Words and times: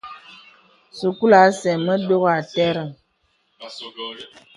Sūkūlu 0.99 1.35
asə 1.41 1.71
mə 1.85 1.93
dògà 2.07 2.31
àtərəŋ. 2.39 2.89